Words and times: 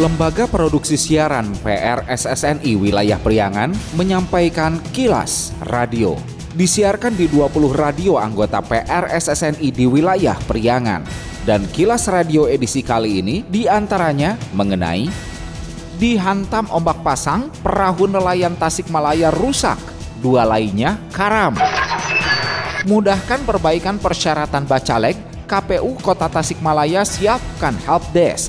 Lembaga 0.00 0.48
Produksi 0.48 0.96
Siaran 0.96 1.52
PRSSNI 1.60 2.72
Wilayah 2.72 3.20
Priangan 3.20 3.68
menyampaikan 4.00 4.80
kilas 4.96 5.52
radio. 5.68 6.16
Disiarkan 6.56 7.12
di 7.12 7.28
20 7.28 7.52
radio 7.76 8.16
anggota 8.16 8.64
PRSSNI 8.64 9.68
di 9.68 9.84
wilayah 9.84 10.40
Priangan. 10.48 11.04
Dan 11.44 11.68
kilas 11.68 12.08
radio 12.08 12.48
edisi 12.48 12.80
kali 12.80 13.20
ini 13.20 13.44
di 13.44 13.68
antaranya 13.68 14.40
mengenai 14.56 15.04
dihantam 16.00 16.72
ombak 16.72 17.04
pasang, 17.04 17.52
perahu 17.60 18.08
nelayan 18.08 18.56
Tasikmalaya 18.56 19.28
rusak, 19.28 19.76
dua 20.24 20.48
lainnya 20.48 20.96
karam. 21.12 21.52
Mudahkan 22.88 23.44
perbaikan 23.44 24.00
persyaratan 24.00 24.64
bacalek, 24.64 25.20
KPU 25.44 25.92
Kota 26.00 26.32
Tasikmalaya 26.32 27.04
siapkan 27.04 27.76
help 27.84 28.08
desk. 28.16 28.48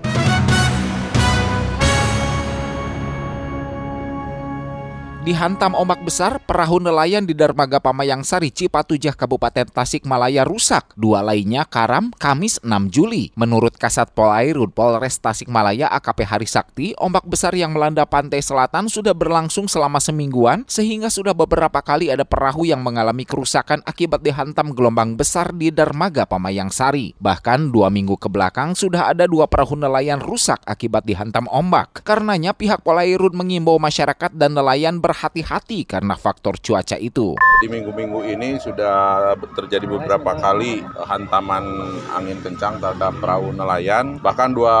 Dihantam 5.21 5.77
ombak 5.77 6.01
besar, 6.01 6.41
perahu 6.49 6.81
nelayan 6.81 7.29
di 7.29 7.37
Dermaga 7.37 7.77
Pamayang 7.77 8.25
Sari 8.25 8.49
Cipatujah 8.49 9.13
Kabupaten 9.13 9.69
Tasikmalaya 9.69 10.41
rusak. 10.41 10.97
Dua 10.97 11.21
lainnya 11.21 11.61
karam 11.69 12.09
Kamis 12.17 12.57
6 12.65 12.89
Juli. 12.89 13.29
Menurut 13.37 13.77
Kasat 13.77 14.17
Polairut 14.17 14.73
Polres 14.73 15.21
Tasikmalaya 15.21 15.93
AKP 15.93 16.25
Hari 16.25 16.49
Sakti, 16.49 16.87
ombak 16.97 17.29
besar 17.29 17.53
yang 17.53 17.69
melanda 17.69 18.01
pantai 18.09 18.41
selatan 18.41 18.89
sudah 18.89 19.13
berlangsung 19.13 19.69
selama 19.69 20.01
semingguan 20.01 20.65
sehingga 20.65 21.13
sudah 21.13 21.37
beberapa 21.37 21.85
kali 21.85 22.09
ada 22.09 22.25
perahu 22.25 22.65
yang 22.65 22.81
mengalami 22.81 23.21
kerusakan 23.21 23.85
akibat 23.85 24.25
dihantam 24.25 24.73
gelombang 24.73 25.21
besar 25.21 25.53
di 25.53 25.69
Dermaga 25.69 26.25
Pamayang 26.25 26.73
Sari. 26.73 27.13
Bahkan 27.21 27.69
dua 27.69 27.93
minggu 27.93 28.17
ke 28.17 28.25
belakang 28.25 28.73
sudah 28.73 29.13
ada 29.13 29.29
dua 29.29 29.45
perahu 29.45 29.77
nelayan 29.77 30.17
rusak 30.17 30.57
akibat 30.65 31.05
dihantam 31.05 31.45
ombak. 31.45 32.01
Karenanya 32.01 32.57
pihak 32.57 32.81
Polairut 32.81 33.37
mengimbau 33.37 33.77
masyarakat 33.77 34.33
dan 34.33 34.57
nelayan 34.57 34.97
ber 34.97 35.10
berhati-hati 35.11 35.83
karena 35.83 36.15
faktor 36.15 36.55
cuaca 36.63 36.95
itu. 36.95 37.35
Di 37.59 37.67
minggu-minggu 37.67 38.23
ini 38.31 38.55
sudah 38.55 39.35
terjadi 39.59 39.83
beberapa 39.83 40.39
kali 40.39 40.79
hantaman 41.03 41.67
angin 42.15 42.39
kencang 42.39 42.79
terhadap 42.79 43.19
perahu 43.19 43.51
nelayan. 43.51 44.23
Bahkan 44.23 44.55
dua 44.55 44.77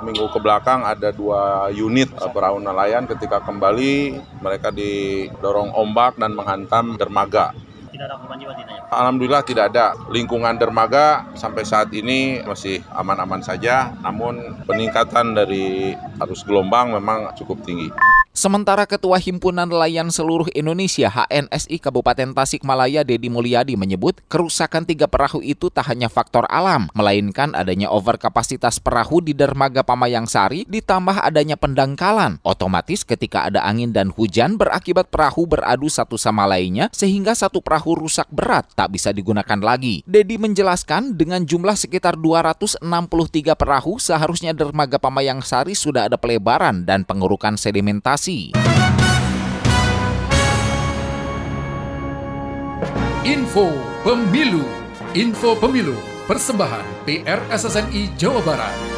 minggu 0.00 0.32
ke 0.32 0.40
belakang 0.40 0.80
ada 0.88 1.12
dua 1.12 1.68
unit 1.68 2.08
eh, 2.08 2.30
perahu 2.32 2.56
nelayan 2.56 3.04
ketika 3.04 3.44
kembali 3.44 4.16
mereka 4.40 4.72
didorong 4.72 5.76
ombak 5.76 6.16
dan 6.16 6.32
menghantam 6.32 6.96
dermaga 6.96 7.52
tidak 7.96 8.12
ada 8.12 8.16
korban 8.20 8.36
jiwa 8.36 8.52
tidak 8.52 8.74
ya? 8.76 8.82
Alhamdulillah 8.92 9.42
tidak 9.48 9.64
ada. 9.72 9.86
Lingkungan 10.12 10.54
dermaga 10.60 11.32
sampai 11.32 11.64
saat 11.64 11.88
ini 11.96 12.44
masih 12.44 12.84
aman-aman 12.92 13.40
saja, 13.40 13.96
namun 14.04 14.60
peningkatan 14.68 15.32
dari 15.32 15.96
arus 16.20 16.44
gelombang 16.44 16.92
memang 16.92 17.32
cukup 17.32 17.64
tinggi. 17.64 17.88
Sementara 18.36 18.84
Ketua 18.84 19.16
Himpunan 19.16 19.64
Nelayan 19.64 20.12
Seluruh 20.12 20.44
Indonesia 20.52 21.08
HNSI 21.08 21.80
Kabupaten 21.80 22.36
Tasikmalaya 22.36 23.00
Dedi 23.00 23.32
Mulyadi 23.32 23.80
menyebut 23.80 24.20
kerusakan 24.28 24.84
tiga 24.84 25.08
perahu 25.08 25.40
itu 25.40 25.72
tak 25.72 25.88
hanya 25.88 26.12
faktor 26.12 26.44
alam, 26.52 26.92
melainkan 26.92 27.56
adanya 27.56 27.88
overkapasitas 27.88 28.76
perahu 28.76 29.24
di 29.24 29.32
dermaga 29.32 29.80
Pamayang 29.80 30.28
Sari 30.28 30.68
ditambah 30.68 31.16
adanya 31.24 31.56
pendangkalan. 31.56 32.36
Otomatis 32.44 33.08
ketika 33.08 33.48
ada 33.48 33.64
angin 33.64 33.96
dan 33.96 34.12
hujan 34.12 34.60
berakibat 34.60 35.08
perahu 35.08 35.48
beradu 35.48 35.88
satu 35.88 36.20
sama 36.20 36.44
lainnya 36.44 36.92
sehingga 36.92 37.32
satu 37.32 37.64
perahu 37.64 38.04
rusak 38.04 38.28
berat 38.28 38.68
tak 38.76 38.92
bisa 38.92 39.16
digunakan 39.16 39.64
lagi. 39.64 40.04
Dedi 40.04 40.36
menjelaskan 40.36 41.16
dengan 41.16 41.48
jumlah 41.48 41.72
sekitar 41.72 42.20
263 42.20 42.84
perahu 43.56 43.96
seharusnya 43.96 44.52
dermaga 44.52 45.00
Pamayang 45.00 45.40
Sari 45.40 45.72
sudah 45.72 46.12
ada 46.12 46.20
pelebaran 46.20 46.84
dan 46.84 47.08
pengurukan 47.08 47.56
sedimentasi 47.56 48.25
Info 53.22 53.70
Pemilu 54.02 54.66
Info 55.14 55.54
Pemilu 55.54 55.94
Persembahan 56.26 57.06
PR 57.06 57.46
SSNI 57.54 58.18
Jawa 58.18 58.42
Barat 58.42 58.95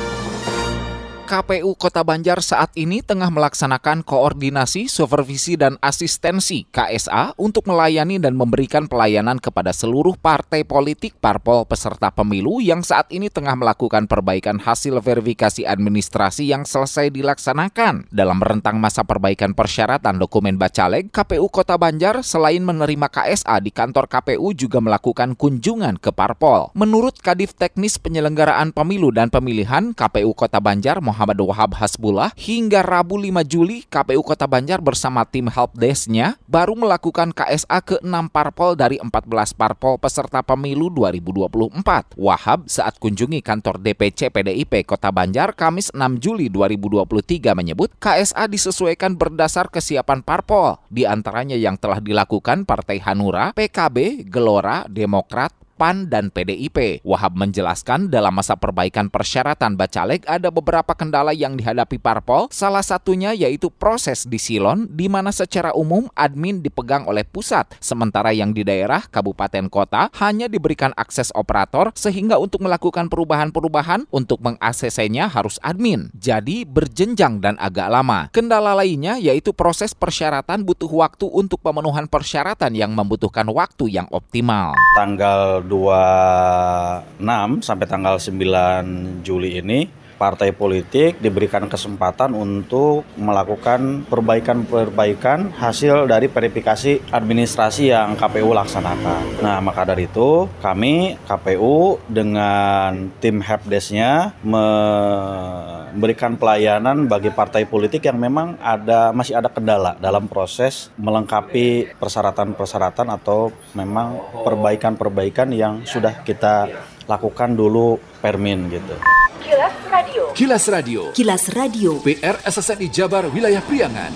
KPU 1.28 1.76
Kota 1.76 2.00
Banjar 2.00 2.40
saat 2.40 2.72
ini 2.72 3.04
tengah 3.04 3.28
melaksanakan 3.28 4.00
koordinasi, 4.00 4.88
supervisi, 4.88 5.60
dan 5.60 5.76
asistensi 5.84 6.64
KSA 6.72 7.36
untuk 7.36 7.68
melayani 7.68 8.16
dan 8.16 8.32
memberikan 8.32 8.88
pelayanan 8.88 9.36
kepada 9.36 9.76
seluruh 9.76 10.16
partai 10.16 10.64
politik 10.64 11.20
parpol 11.20 11.68
peserta 11.68 12.08
pemilu 12.08 12.64
yang 12.64 12.80
saat 12.80 13.12
ini 13.12 13.28
tengah 13.28 13.60
melakukan 13.60 14.08
perbaikan 14.08 14.56
hasil 14.56 15.04
verifikasi 15.04 15.68
administrasi 15.68 16.48
yang 16.48 16.64
selesai 16.64 17.12
dilaksanakan. 17.12 18.08
Dalam 18.08 18.40
rentang 18.40 18.80
masa 18.80 19.04
perbaikan 19.04 19.52
persyaratan 19.52 20.16
dokumen 20.16 20.56
Bacaleg, 20.56 21.12
KPU 21.12 21.52
Kota 21.52 21.76
Banjar 21.76 22.24
selain 22.24 22.64
menerima 22.64 23.04
KSA 23.12 23.60
di 23.60 23.68
kantor 23.68 24.08
KPU 24.08 24.56
juga 24.56 24.80
melakukan 24.80 25.36
kunjungan 25.36 26.00
ke 26.00 26.08
parpol. 26.08 26.72
Menurut 26.72 27.20
Kadif 27.20 27.52
Teknis 27.52 28.00
Penyelenggaraan 28.00 28.72
Pemilu 28.72 29.12
dan 29.12 29.28
Pemilihan 29.28 29.92
KPU 29.92 30.32
Kota 30.32 30.56
Banjar, 30.56 31.04
Muhammad 31.04 31.17
Wahab 31.18 31.74
Hasbullah, 31.74 32.30
hingga 32.38 32.86
Rabu 32.86 33.18
5 33.18 33.42
Juli 33.42 33.82
KPU 33.90 34.22
Kota 34.22 34.46
Banjar 34.46 34.78
bersama 34.78 35.26
tim 35.26 35.50
helpdesk-nya 35.50 36.38
baru 36.46 36.78
melakukan 36.78 37.34
KSA 37.34 37.78
ke 37.82 37.96
6 37.98 38.06
parpol 38.30 38.78
dari 38.78 39.02
14 39.02 39.58
parpol 39.58 39.98
peserta 39.98 40.46
pemilu 40.46 40.86
2024. 40.94 42.14
Wahab 42.14 42.70
saat 42.70 42.96
kunjungi 43.02 43.42
kantor 43.42 43.82
DPC 43.82 44.30
PDIP 44.30 44.86
Kota 44.86 45.10
Banjar 45.10 45.58
Kamis 45.58 45.90
6 45.90 46.22
Juli 46.22 46.46
2023 46.52 47.58
menyebut 47.58 47.90
KSA 47.98 48.46
disesuaikan 48.46 49.18
berdasar 49.18 49.66
kesiapan 49.68 50.22
parpol, 50.22 50.78
di 50.86 51.02
antaranya 51.02 51.58
yang 51.58 51.74
telah 51.74 51.98
dilakukan 51.98 52.62
Partai 52.62 53.02
Hanura, 53.02 53.50
PKB, 53.56 54.28
Gelora, 54.28 54.84
Demokrat, 54.86 55.50
PAN 55.78 56.10
dan 56.10 56.34
PDIP. 56.34 57.06
Wahab 57.06 57.38
menjelaskan 57.38 58.10
dalam 58.10 58.34
masa 58.34 58.58
perbaikan 58.58 59.06
persyaratan 59.06 59.78
Bacaleg 59.78 60.26
ada 60.26 60.50
beberapa 60.50 60.90
kendala 60.98 61.30
yang 61.30 61.54
dihadapi 61.54 62.02
parpol, 62.02 62.50
salah 62.50 62.82
satunya 62.82 63.30
yaitu 63.30 63.70
proses 63.70 64.26
di 64.26 64.42
silon 64.42 64.90
di 64.90 65.06
mana 65.06 65.30
secara 65.30 65.70
umum 65.78 66.10
admin 66.18 66.58
dipegang 66.58 67.06
oleh 67.06 67.22
pusat, 67.22 67.70
sementara 67.78 68.34
yang 68.34 68.50
di 68.50 68.66
daerah 68.66 69.06
kabupaten 69.06 69.70
kota 69.70 70.10
hanya 70.18 70.50
diberikan 70.50 70.90
akses 70.98 71.30
operator 71.38 71.94
sehingga 71.94 72.42
untuk 72.42 72.66
melakukan 72.66 73.06
perubahan-perubahan 73.06 74.10
untuk 74.10 74.42
mengaksesnya 74.42 75.30
harus 75.30 75.62
admin. 75.62 76.10
Jadi 76.18 76.66
berjenjang 76.66 77.38
dan 77.38 77.54
agak 77.62 77.86
lama. 77.86 78.26
Kendala 78.34 78.74
lainnya 78.74 79.20
yaitu 79.20 79.54
proses 79.54 79.94
persyaratan 79.94 80.64
butuh 80.64 80.90
waktu 80.90 81.28
untuk 81.28 81.62
pemenuhan 81.62 82.08
persyaratan 82.08 82.72
yang 82.74 82.96
membutuhkan 82.96 83.46
waktu 83.52 83.92
yang 83.92 84.08
optimal. 84.08 84.72
Tanggal 84.96 85.67
26 85.68 87.20
sampai 87.60 87.86
tanggal 87.86 88.16
9 88.16 89.22
Juli 89.22 89.60
ini 89.60 90.07
partai 90.18 90.50
politik 90.50 91.22
diberikan 91.22 91.70
kesempatan 91.70 92.34
untuk 92.34 93.06
melakukan 93.14 94.02
perbaikan-perbaikan 94.10 95.54
hasil 95.54 96.10
dari 96.10 96.26
verifikasi 96.26 97.14
administrasi 97.14 97.94
yang 97.94 98.18
KPU 98.18 98.50
laksanakan. 98.50 99.38
Nah, 99.38 99.62
maka 99.62 99.86
dari 99.86 100.10
itu 100.10 100.50
kami 100.58 101.14
KPU 101.22 102.02
dengan 102.10 103.14
tim 103.22 103.38
helpdesk-nya 103.38 104.34
memberikan 104.42 106.34
pelayanan 106.34 107.06
bagi 107.06 107.30
partai 107.30 107.62
politik 107.64 108.02
yang 108.10 108.18
memang 108.18 108.58
ada 108.58 109.14
masih 109.14 109.38
ada 109.38 109.46
kendala 109.46 109.94
dalam 110.02 110.26
proses 110.26 110.90
melengkapi 110.98 111.94
persyaratan-persyaratan 112.00 113.06
atau 113.14 113.54
memang 113.78 114.18
perbaikan-perbaikan 114.42 115.54
yang 115.54 115.86
sudah 115.86 116.26
kita 116.26 116.66
lakukan 117.08 117.56
dulu 117.56 117.96
permin 118.20 118.68
gitu. 118.68 118.94
Kilas 119.40 119.74
Radio. 119.88 120.22
Kilas 120.36 120.64
Radio. 120.68 121.00
Kilas 121.16 121.44
Radio. 121.56 121.90
PR 122.04 122.36
SSNI 122.44 122.86
Jabar 122.92 123.24
Wilayah 123.32 123.64
Priangan. 123.64 124.12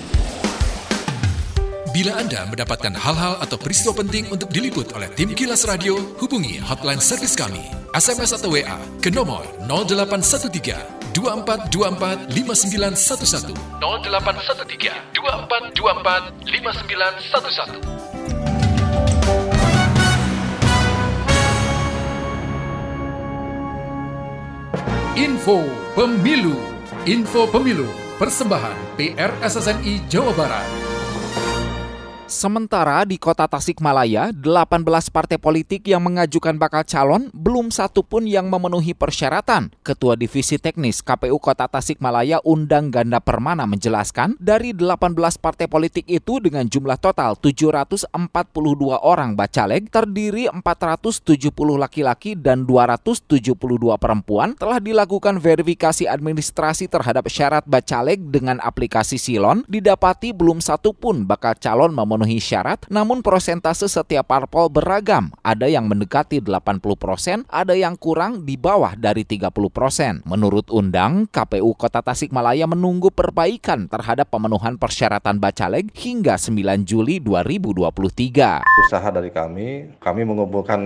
Bila 1.93 2.17
Anda 2.17 2.49
mendapatkan 2.49 2.97
hal-hal 2.97 3.37
atau 3.41 3.61
peristiwa 3.61 3.93
penting 3.93 4.25
untuk 4.33 4.49
diliput 4.49 4.97
oleh 4.97 5.12
tim 5.12 5.33
Kilas 5.37 5.69
Radio, 5.69 6.00
hubungi 6.21 6.56
hotline 6.61 7.00
servis 7.00 7.37
kami, 7.37 7.61
SMS 7.93 8.33
atau 8.33 8.49
WA 8.49 8.81
ke 9.00 9.12
nomor 9.12 9.44
0813 9.69 11.12
2424 11.12 12.33
5911 12.33 13.53
0813 13.77 15.12
2424 15.12 16.33
5911 16.49 18.01
Info 25.22 25.62
Pemilu. 25.94 26.58
Info 27.06 27.46
Pemilu. 27.46 27.86
Persembahan 28.19 28.74
PR 28.98 29.30
SSNI 29.38 30.02
Jawa 30.10 30.34
Barat 30.34 30.81
Sementara 32.32 33.05
di 33.05 33.20
kota 33.20 33.44
Tasikmalaya, 33.44 34.32
18 34.32 34.88
partai 35.12 35.37
politik 35.37 35.84
yang 35.84 36.00
mengajukan 36.00 36.56
bakal 36.56 36.81
calon 36.81 37.29
belum 37.37 37.69
satu 37.69 38.00
pun 38.00 38.25
yang 38.25 38.49
memenuhi 38.49 38.96
persyaratan. 38.96 39.69
Ketua 39.84 40.17
Divisi 40.17 40.56
Teknis 40.56 41.05
KPU 41.05 41.37
Kota 41.37 41.69
Tasikmalaya 41.69 42.40
Undang 42.40 42.88
Ganda 42.88 43.20
Permana 43.20 43.69
menjelaskan, 43.69 44.40
dari 44.40 44.73
18 44.73 45.12
partai 45.37 45.69
politik 45.69 46.08
itu 46.08 46.40
dengan 46.40 46.64
jumlah 46.64 46.96
total 46.96 47.37
742 47.37 48.17
orang 48.96 49.37
bacaleg, 49.37 49.93
terdiri 49.93 50.49
470 50.49 51.37
laki-laki 51.76 52.32
dan 52.32 52.64
272 52.64 53.44
perempuan, 54.00 54.56
telah 54.56 54.81
dilakukan 54.81 55.37
verifikasi 55.37 56.08
administrasi 56.08 56.88
terhadap 56.88 57.29
syarat 57.29 57.69
bacaleg 57.69 58.25
dengan 58.32 58.56
aplikasi 58.64 59.20
Silon, 59.20 59.69
didapati 59.69 60.32
belum 60.32 60.64
satu 60.64 60.96
pun 60.96 61.29
bakal 61.29 61.52
calon 61.61 61.93
memenuhi 61.93 62.21
memenuhi 62.22 62.38
syarat, 62.38 62.86
namun 62.86 63.19
prosentase 63.19 63.90
setiap 63.90 64.30
parpol 64.30 64.70
beragam. 64.70 65.34
Ada 65.42 65.66
yang 65.66 65.90
mendekati 65.90 66.38
80 66.38 66.78
persen, 66.94 67.42
ada 67.50 67.74
yang 67.74 67.98
kurang 67.98 68.46
di 68.46 68.54
bawah 68.54 68.94
dari 68.94 69.26
30 69.26 69.50
persen. 69.74 70.22
Menurut 70.22 70.70
undang, 70.70 71.26
KPU 71.26 71.74
Kota 71.74 71.98
Tasikmalaya 71.98 72.70
menunggu 72.70 73.10
perbaikan 73.10 73.90
terhadap 73.90 74.30
pemenuhan 74.30 74.78
persyaratan 74.78 75.42
Bacaleg 75.42 75.90
hingga 75.98 76.38
9 76.38 76.86
Juli 76.86 77.19
2023. 77.19 78.62
Usaha 78.86 79.08
dari 79.10 79.34
kami, 79.34 79.98
kami 79.98 80.22
mengumpulkan 80.22 80.80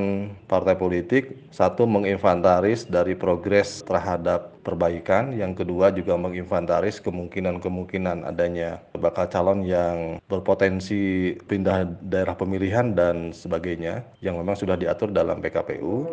partai 0.48 0.80
politik, 0.80 1.52
satu 1.52 1.84
menginventaris 1.84 2.88
dari 2.88 3.12
progres 3.12 3.84
terhadap 3.84 4.55
perbaikan, 4.66 5.30
yang 5.30 5.54
kedua 5.54 5.94
juga 5.94 6.18
menginventaris 6.18 6.98
kemungkinan-kemungkinan 6.98 8.26
adanya 8.26 8.82
bakal 8.98 9.30
calon 9.30 9.62
yang 9.62 10.18
berpotensi 10.26 11.38
pindah 11.46 11.86
daerah 12.02 12.34
pemilihan 12.34 12.90
dan 12.98 13.30
sebagainya 13.30 14.02
yang 14.18 14.34
memang 14.34 14.58
sudah 14.58 14.74
diatur 14.74 15.14
dalam 15.14 15.38
PKPU. 15.38 16.10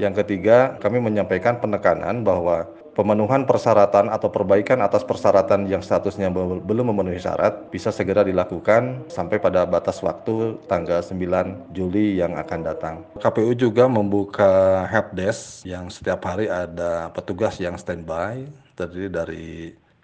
Yang 0.00 0.24
ketiga, 0.24 0.80
kami 0.80 1.04
menyampaikan 1.04 1.60
penekanan 1.60 2.24
bahwa 2.24 2.64
pemenuhan 2.92 3.48
persyaratan 3.48 4.12
atau 4.12 4.28
perbaikan 4.28 4.84
atas 4.84 5.00
persyaratan 5.02 5.64
yang 5.64 5.80
statusnya 5.80 6.28
belum 6.62 6.86
memenuhi 6.92 7.20
syarat 7.20 7.72
bisa 7.72 7.88
segera 7.88 8.20
dilakukan 8.20 9.08
sampai 9.08 9.40
pada 9.40 9.64
batas 9.64 10.00
waktu 10.04 10.60
tanggal 10.68 11.00
9 11.00 11.72
Juli 11.72 12.20
yang 12.20 12.36
akan 12.36 12.60
datang. 12.60 12.94
KPU 13.16 13.56
juga 13.56 13.88
membuka 13.88 14.84
helpdesk 14.92 15.64
yang 15.64 15.88
setiap 15.88 16.20
hari 16.28 16.52
ada 16.52 17.08
petugas 17.10 17.56
yang 17.56 17.80
standby 17.80 18.44
terdiri 18.76 19.08
dari 19.08 19.48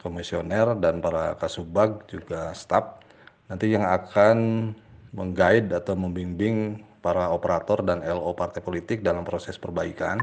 komisioner 0.01 0.79
dan 0.81 1.05
para 1.05 1.37
kasubag 1.37 2.07
juga 2.09 2.55
staf 2.57 3.03
nanti 3.49 3.73
yang 3.73 3.85
akan 3.85 4.71
menggait 5.13 5.69
atau 5.73 5.97
membimbing 5.97 6.85
para 7.01 7.33
operator 7.33 7.81
dan 7.81 8.05
LO 8.05 8.37
partai 8.37 8.61
politik 8.61 9.01
dalam 9.01 9.25
proses 9.25 9.57
perbaikan. 9.57 10.21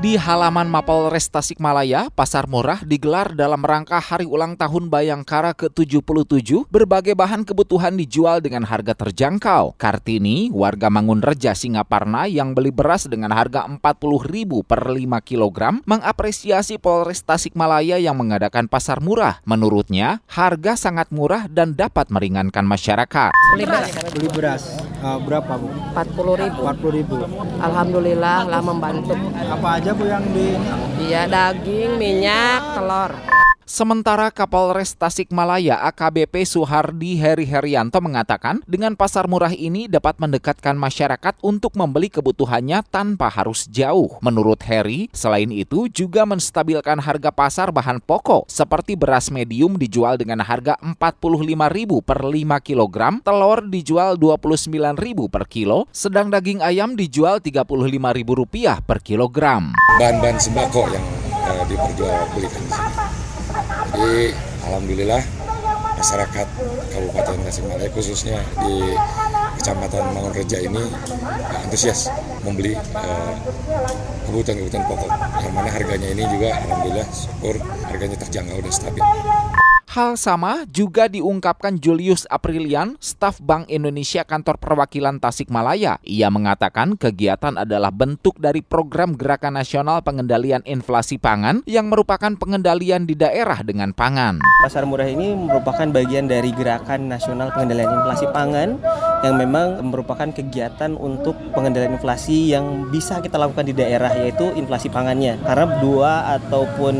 Di 0.00 0.16
halaman 0.16 0.64
Mapolres 0.64 1.28
Tasikmalaya, 1.28 2.08
Pasar 2.08 2.48
Murah 2.48 2.80
digelar 2.88 3.36
dalam 3.36 3.60
rangka 3.60 4.00
hari 4.00 4.24
ulang 4.24 4.56
tahun 4.56 4.88
Bayangkara 4.88 5.52
ke-77. 5.52 6.72
Berbagai 6.72 7.12
bahan 7.12 7.44
kebutuhan 7.44 8.00
dijual 8.00 8.40
dengan 8.40 8.64
harga 8.64 8.96
terjangkau. 8.96 9.76
Kartini, 9.76 10.48
warga 10.56 10.88
Mangunreja 10.88 11.52
Singaparna 11.52 12.24
yang 12.32 12.56
beli 12.56 12.72
beras 12.72 13.12
dengan 13.12 13.28
harga 13.36 13.68
Rp40.000 13.68 14.64
per 14.64 14.88
5 14.88 15.20
kg, 15.20 15.84
mengapresiasi 15.84 16.80
Polres 16.80 17.20
Tasikmalaya 17.20 18.00
yang 18.00 18.16
mengadakan 18.16 18.72
pasar 18.72 19.04
murah. 19.04 19.44
Menurutnya, 19.44 20.24
harga 20.32 20.80
sangat 20.80 21.12
murah 21.12 21.44
dan 21.44 21.76
dapat 21.76 22.08
meringankan 22.08 22.64
masyarakat. 22.64 23.36
Beli 23.52 23.68
beras. 23.68 23.92
Beli 24.16 24.28
beras. 24.32 24.64
Uh, 25.00 25.16
berapa, 25.24 25.52
Bu? 25.56 25.68
40.000. 25.96 26.60
40.000. 26.60 27.24
Alhamdulillah 27.56 28.44
lah 28.44 28.60
membantu. 28.60 29.16
Apa 29.32 29.80
aja 29.80 29.96
Bu 29.96 30.04
yang 30.04 30.24
di 30.36 30.52
Iya, 31.00 31.24
daging, 31.24 31.96
minyak, 31.96 32.76
telur. 32.76 33.39
Sementara 33.70 34.34
Kapolres 34.34 34.98
Tasikmalaya 34.98 35.78
AKBP 35.94 36.42
Suhardi 36.42 37.14
Heri 37.14 37.46
Herianto 37.46 38.02
mengatakan 38.02 38.66
dengan 38.66 38.98
pasar 38.98 39.30
murah 39.30 39.54
ini 39.54 39.86
dapat 39.86 40.18
mendekatkan 40.18 40.74
masyarakat 40.74 41.38
untuk 41.38 41.78
membeli 41.78 42.10
kebutuhannya 42.10 42.82
tanpa 42.90 43.30
harus 43.30 43.70
jauh. 43.70 44.18
Menurut 44.26 44.58
Heri, 44.66 45.06
selain 45.14 45.54
itu 45.54 45.86
juga 45.86 46.26
menstabilkan 46.26 46.98
harga 46.98 47.30
pasar 47.30 47.70
bahan 47.70 48.02
pokok 48.02 48.50
seperti 48.50 48.98
beras 48.98 49.30
medium 49.30 49.78
dijual 49.78 50.18
dengan 50.18 50.42
harga 50.42 50.74
Rp45.000 50.82 51.90
per 52.02 52.26
5 52.26 52.66
kg, 52.66 53.22
telur 53.22 53.70
dijual 53.70 54.18
Rp29.000 54.18 55.18
per 55.30 55.46
kilo, 55.46 55.86
sedang 55.94 56.26
daging 56.26 56.58
ayam 56.58 56.98
dijual 56.98 57.38
Rp35.000 57.38 58.82
per 58.82 58.98
kilogram. 58.98 59.70
Bahan-bahan 60.02 60.42
sembako 60.42 60.90
yang 60.90 61.06
uh, 61.46 61.62
diperjualbelikan 61.70 62.62
di 62.66 62.74
sini. 62.74 63.19
Jadi 63.90 64.30
alhamdulillah 64.70 65.22
masyarakat 65.98 66.46
Kabupaten 66.94 67.36
Tasikmalaya 67.42 67.90
khususnya 67.90 68.38
di 68.62 68.94
Kecamatan 69.60 70.14
Mangunreja 70.16 70.62
ini 70.62 70.80
antusias 71.52 72.08
membeli 72.40 72.72
uh, 72.96 73.34
kebutuhan-kebutuhan 74.24 74.84
pokok 74.88 75.10
yang 75.42 75.52
mana 75.52 75.68
harganya 75.68 76.08
ini 76.16 76.22
juga 76.30 76.54
alhamdulillah 76.54 77.08
syukur 77.12 77.60
harganya 77.90 78.16
terjangkau 78.16 78.62
dan 78.62 78.72
stabil. 78.72 79.04
Hal 79.90 80.14
sama 80.14 80.70
juga 80.70 81.10
diungkapkan 81.10 81.74
Julius 81.74 82.22
Aprilian, 82.30 82.94
staf 83.02 83.42
Bank 83.42 83.66
Indonesia 83.66 84.22
Kantor 84.22 84.62
Perwakilan 84.62 85.18
Tasikmalaya. 85.18 85.98
Ia 86.06 86.30
mengatakan 86.30 86.94
kegiatan 86.94 87.58
adalah 87.58 87.90
bentuk 87.90 88.38
dari 88.38 88.62
program 88.62 89.18
Gerakan 89.18 89.58
Nasional 89.58 89.98
Pengendalian 90.06 90.62
Inflasi 90.62 91.18
Pangan 91.18 91.66
yang 91.66 91.90
merupakan 91.90 92.30
pengendalian 92.38 93.02
di 93.02 93.18
daerah 93.18 93.66
dengan 93.66 93.90
pangan. 93.90 94.38
Pasar 94.62 94.86
murah 94.86 95.10
ini 95.10 95.34
merupakan 95.34 95.90
bagian 95.90 96.30
dari 96.30 96.54
Gerakan 96.54 97.10
Nasional 97.10 97.50
Pengendalian 97.50 97.90
Inflasi 97.90 98.30
Pangan 98.30 98.78
yang 99.20 99.36
memang 99.36 99.80
merupakan 99.84 100.28
kegiatan 100.32 100.96
untuk 100.96 101.36
pengendalian 101.52 101.96
inflasi 101.96 102.52
yang 102.52 102.88
bisa 102.88 103.20
kita 103.20 103.36
lakukan 103.36 103.68
di 103.68 103.74
daerah 103.76 104.12
yaitu 104.16 104.48
inflasi 104.56 104.88
pangannya. 104.88 105.36
Karena 105.44 105.80
dua 105.80 106.40
ataupun 106.40 106.94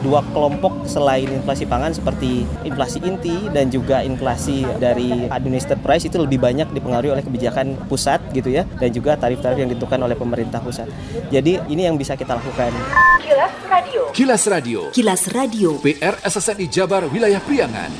dua 0.00 0.24
kelompok 0.32 0.88
selain 0.88 1.28
inflasi 1.28 1.68
pangan 1.68 1.92
seperti 1.92 2.48
inflasi 2.64 3.00
inti 3.04 3.48
dan 3.52 3.68
juga 3.68 4.00
inflasi 4.00 4.64
dari 4.80 5.28
administered 5.28 5.80
price 5.84 6.08
itu 6.08 6.16
lebih 6.16 6.40
banyak 6.40 6.68
dipengaruhi 6.72 7.12
oleh 7.12 7.24
kebijakan 7.24 7.76
pusat 7.86 8.18
gitu 8.32 8.52
ya 8.52 8.64
dan 8.80 8.90
juga 8.92 9.14
tarif-tarif 9.20 9.60
yang 9.60 9.68
ditentukan 9.72 10.00
oleh 10.00 10.16
pemerintah 10.16 10.60
pusat. 10.64 10.88
Jadi 11.28 11.60
ini 11.68 11.84
yang 11.84 12.00
bisa 12.00 12.16
kita 12.16 12.36
lakukan. 12.36 12.72
Kilas 13.20 13.54
Radio. 13.68 14.02
Kilas 14.12 14.42
Radio. 14.48 14.80
Kilas 14.92 15.22
Radio. 15.34 15.68
PR 15.84 16.16
SSNI 16.24 16.66
Jabar 16.72 17.02
Wilayah 17.10 17.42
Priangan. 17.42 17.90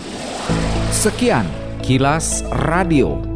Sekian 0.94 1.44
Kilas 1.84 2.40
Radio. 2.50 3.35